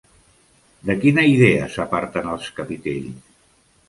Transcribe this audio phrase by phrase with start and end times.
[0.89, 3.21] De quina idea s'aparten els capitells?